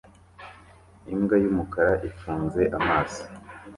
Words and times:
Imbwa 1.13 1.35
yumukara 1.43 1.93
ifunze 2.09 2.61
amaso 2.77 3.23